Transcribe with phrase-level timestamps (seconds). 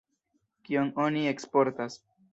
[0.69, 2.03] Kion oni eksportas?